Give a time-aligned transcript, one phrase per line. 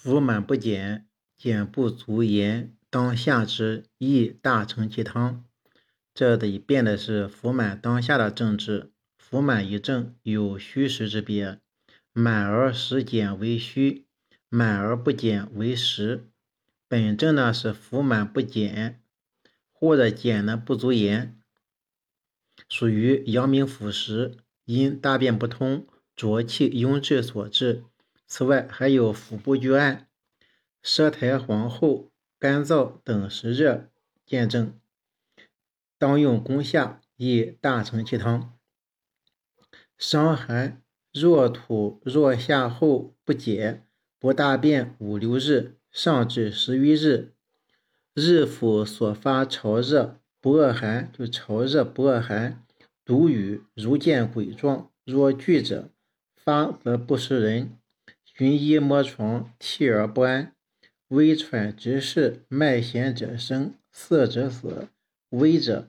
[0.00, 5.44] 腹满不减，减不足言，当下之，宜大承其汤。
[6.14, 8.92] 这里变的是腹满当下的政治。
[9.18, 11.58] 腹满一政有虚实之别，
[12.12, 14.06] 满而实减为虚，
[14.48, 16.28] 满而不减为实。
[16.86, 19.02] 本症呢是腹满不减，
[19.72, 21.36] 或者减呢不足言，
[22.68, 27.82] 属于阳明腑实，因大便不通、浊气壅滞所致。
[28.28, 30.06] 此外，还有腹部巨暗、
[30.82, 33.88] 舌苔黄厚、干燥等实热
[34.26, 34.78] 见证。
[35.96, 38.54] 当用攻下，以大承其汤。
[39.96, 43.82] 伤寒若吐若下后不解，
[44.20, 47.32] 不大便五六日，上至十余日，
[48.14, 52.62] 日腹所发潮热不恶寒，就潮热不恶寒，
[53.04, 55.90] 独语如见鬼状，若惧者，
[56.36, 57.77] 发则不食人，
[58.38, 60.52] 寻衣摸床，涕而不安，
[61.08, 64.86] 微喘直视，脉弦者生，色者死，
[65.30, 65.88] 微者。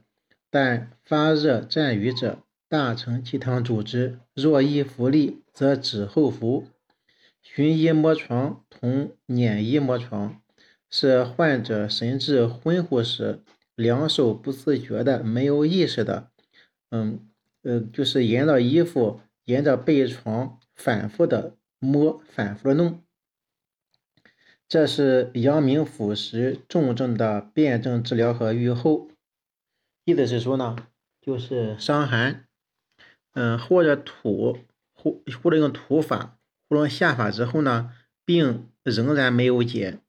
[0.50, 4.18] 但发热战瘀者，大承气汤主之。
[4.34, 6.66] 若一服力，则止后服。
[7.44, 10.42] 寻衣摸床同捻衣摸床，
[10.90, 13.44] 是患者神志昏乎时，
[13.76, 16.32] 两手不自觉的、没有意识的，
[16.90, 17.30] 嗯
[17.62, 23.04] 呃，就是沿着衣服、沿着被床反复的摸、反复的弄。
[24.68, 29.10] 这是阳明腑实重症的辨证治疗和预后。
[30.06, 30.76] 意思是说呢，
[31.22, 32.48] 就是伤寒，
[33.34, 34.60] 嗯，或者土，
[34.94, 37.94] 或或者用土法，或者下法之后呢，
[38.26, 40.00] 病仍然没有解，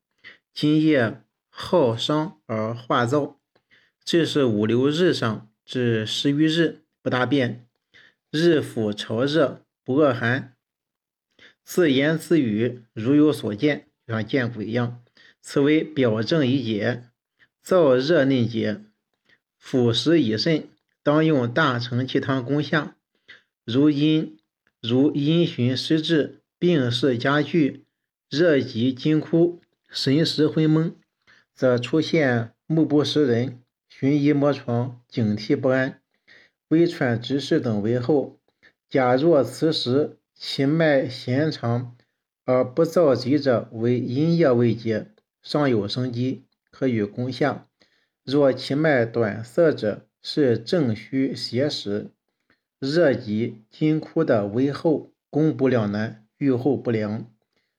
[0.53, 3.35] 津液耗伤而化燥，
[4.03, 7.67] 这是五六日上至十余日不大便，
[8.31, 10.55] 日腹潮热不恶寒，
[11.63, 15.03] 自言自语如有所见，就像见鬼一样，
[15.41, 17.03] 此为表证已解，
[17.65, 18.81] 燥热内结。
[19.57, 20.67] 腐蚀已甚，
[21.03, 22.95] 当用大承气汤攻下。
[23.63, 24.39] 如阴
[24.81, 27.85] 如阴循失滞，病势加剧，
[28.27, 30.95] 热极惊枯，神识昏蒙，
[31.53, 36.01] 则出现目不识人、寻衣摸床、警惕不安、
[36.69, 38.39] 微喘直视等为后。
[38.89, 41.95] 假若此时其脉弦长
[42.45, 45.11] 而不燥急者，为阴液未结，
[45.43, 47.67] 尚有生机，可与攻下。
[48.23, 52.09] 若其脉短涩者，是正虚邪实，
[52.79, 57.31] 热急津枯的微后，攻不了难，愈后不良。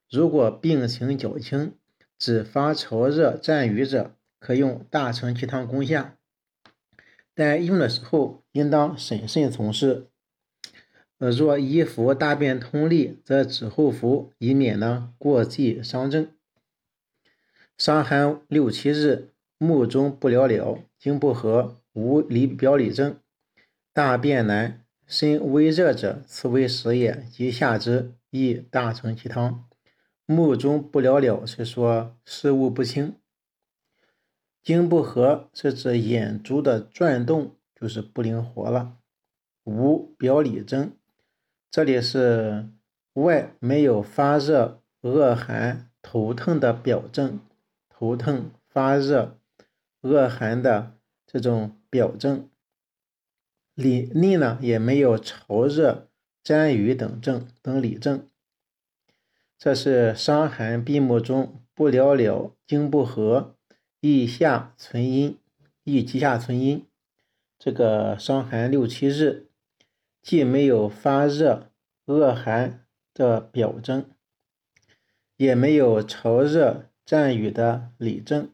[0.09, 1.75] 如果病情较轻，
[2.17, 6.17] 只发潮热战瘀者，可用大承气汤攻下，
[7.35, 10.12] 但用的时候应当审慎从事。
[11.31, 16.29] 若一服大便通利，则止后服，以免呢过继伤正。
[17.77, 19.29] 伤寒六七日。
[19.59, 23.15] 目中不了了，经不和，无里表里症，
[23.93, 27.25] 大便难，身微热者，此为实也。
[27.31, 29.65] 即下之，亦大承其汤。
[30.27, 33.15] 目中不了了是说事物不清，
[34.65, 38.97] 经不和是指眼珠的转动就是不灵活了。
[39.63, 40.91] 无表里症，
[41.73, 42.69] 这里是
[43.15, 47.41] 外没有发热、恶寒、头疼的表症，
[47.89, 49.39] 头疼、发热。
[50.03, 52.51] 恶寒的这种表症，
[53.75, 56.09] 里内呢也没有潮热、
[56.45, 58.29] 沾瘀等症等里症。
[59.57, 63.57] 这是伤寒闭目中不了了，经不和，
[64.01, 65.39] 腋下存阴，
[65.85, 66.85] 腋脐下存阴。
[67.59, 69.47] 这个伤寒六七日，
[70.23, 71.71] 既没有发热、
[72.07, 74.09] 恶寒的表征，
[75.37, 78.49] 也没有潮热、战雨的里症。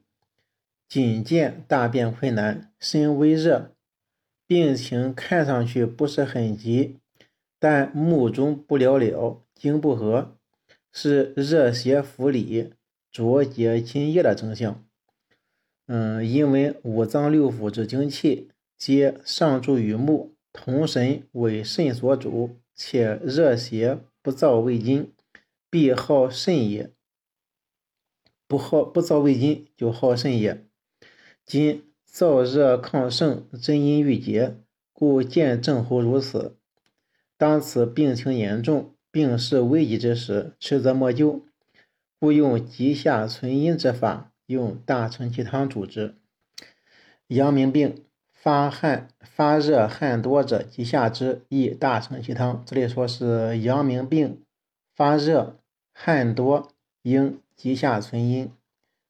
[0.89, 3.73] 仅见大便困难，身微热，
[4.47, 6.97] 病情看上去不是很急，
[7.59, 10.35] 但目中不了了，经不和，
[10.91, 12.73] 是热邪伏里，
[13.13, 14.83] 浊结津液的征象。
[15.87, 18.49] 嗯，因为五脏六腑之精气
[18.79, 25.13] 皆上注于目，同神为肾所主，且热邪不燥胃经，
[25.71, 26.91] 必耗肾也。
[28.49, 30.67] 不耗不燥胃经，就耗肾也。
[31.47, 34.57] 今燥热亢盛，真阴郁结，
[34.93, 36.57] 故见症候如此。
[37.37, 41.47] 当此病情严重、病势危急之时，迟则莫救，
[42.19, 46.17] 故用急下存阴之法，用大承气汤主之。
[47.29, 48.05] 阳明病
[48.41, 52.63] 发汗、发热、汗多者，急下之，宜大承气汤。
[52.65, 54.41] 这里说是阳明病
[54.95, 55.59] 发热、
[55.93, 56.69] 汗多，
[57.03, 58.53] 应急下存阴。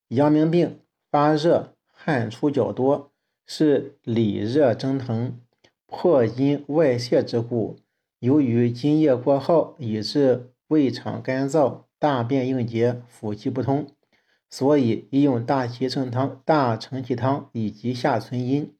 [0.08, 0.80] 阳明病
[1.10, 3.10] 发热，汗出较多，
[3.46, 5.38] 是里热蒸腾，
[5.86, 7.76] 破阴外泄之故。
[8.20, 13.86] 由于津液过耗，以致胃肠干燥，大便硬结，腹气不通，
[14.48, 18.72] 所以宜用大气盛汤、大承气汤以及下存阴，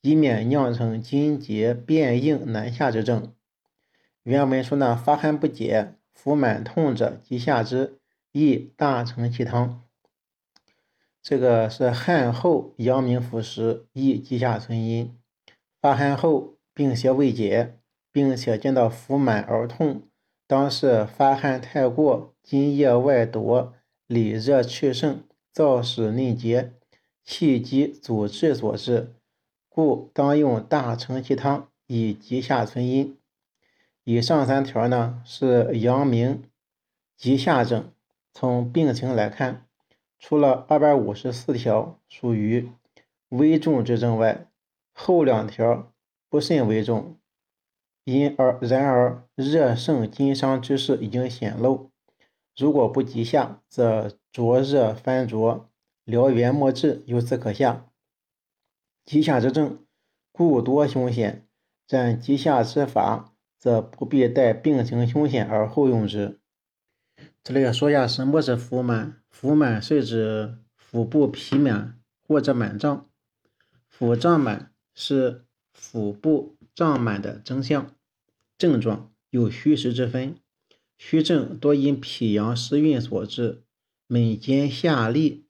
[0.00, 3.34] 以免酿成筋结变硬难下之症。
[4.22, 7.98] 原文说呢，发汗不解，腹满痛者，即下之，
[8.32, 9.82] 宜大承气汤。
[11.22, 15.14] 这个是汗后阳明服食，宜积下存阴。
[15.80, 17.78] 发汗后病邪未解，
[18.12, 20.02] 并且见到腹满而痛。
[20.46, 23.74] 当是发汗太过，津液外夺，
[24.06, 25.22] 里热去盛，
[25.52, 26.72] 燥使内结，
[27.22, 29.14] 气机阻滞所致，
[29.78, 33.16] 故当用大承气汤以急下存阴。
[34.02, 36.42] 以上三条呢是阳明
[37.16, 37.88] 急下症。
[38.34, 39.68] 从病情来看，
[40.18, 42.68] 除了二百五十四条属于
[43.28, 44.48] 危重之症外，
[44.92, 45.92] 后两条
[46.28, 47.16] 不甚为重。
[48.02, 51.92] 因而，然而热盛津伤之势已经显露，
[52.56, 55.68] 如果不急下，则灼热翻浊，
[56.04, 57.84] 燎原莫治，由此可下。
[59.08, 59.86] 急下之症，
[60.32, 61.48] 故多凶险，
[61.88, 66.38] 然急下之法，则不必待病情凶险而后用之。
[67.42, 73.08] 这里要说一下什么是腹满，腹满是指腹部皮满或者满胀，
[73.88, 77.94] 腹胀满是腹部胀满的征象。
[78.58, 80.36] 症状有虚实之分，
[80.98, 83.62] 虚症多因脾阳失运所致，
[84.06, 85.46] 每间下利，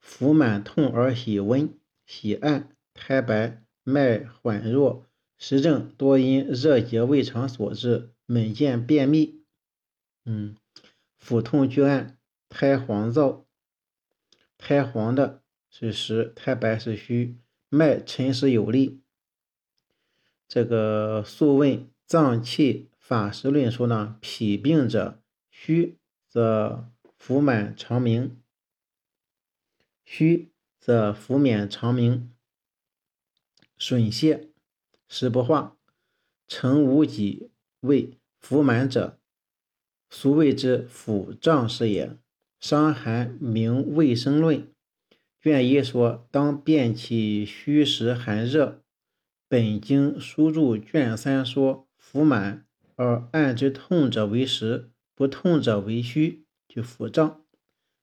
[0.00, 1.68] 腹满痛而喜温
[2.06, 5.04] 喜暗，苔白，脉缓弱；
[5.36, 9.42] 实证多因热结胃肠所致，每见便秘，
[10.24, 10.56] 嗯，
[11.18, 12.16] 腹痛拒按，
[12.48, 13.42] 苔黄燥，
[14.56, 17.36] 苔黄的是实，苔白是虚，
[17.68, 19.02] 脉沉实有力。
[20.46, 21.70] 这个《素问·
[22.06, 25.20] 脏器法实论》说呢，脾病者
[25.50, 25.98] 虚
[26.28, 28.40] 则腹满肠鸣，
[30.04, 32.30] 虚则腹满肠鸣，
[33.86, 34.48] 损泄，
[35.10, 35.76] 食不化，
[36.48, 37.50] 成无己
[37.80, 39.18] 胃，腹满者，
[40.08, 42.06] 俗谓之腹胀是也。
[42.58, 44.56] 《伤寒明卫生论》
[45.38, 48.82] 卷一说，当辨其虚实寒热。
[49.50, 52.66] 本经书注卷三说：“腹满
[52.96, 57.44] 而按之痛者为实，不痛者为虚。”就腹胀，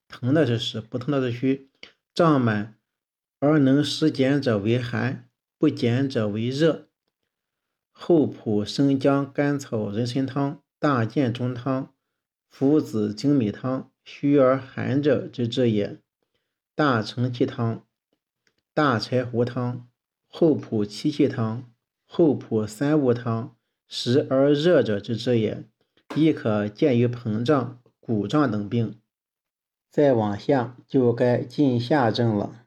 [0.08, 1.72] 疼的是实，不疼的是虚。
[2.14, 2.78] 胀满
[3.40, 5.28] 而能食减者为寒，
[5.62, 6.88] 不减者为热。
[7.92, 11.94] 后朴生姜甘草人参汤、大建中汤、
[12.50, 16.00] 附子精米汤，虚而寒者之治也。
[16.74, 17.86] 大承气汤、
[18.74, 19.88] 大柴胡汤。
[20.28, 21.72] 厚朴七气汤、
[22.08, 23.56] 厚朴三物汤，
[23.88, 25.64] 实而热者之治也，
[26.16, 29.00] 亦可见于膨胀、鼓胀等病。
[29.92, 32.61] 再往下就该进下症了。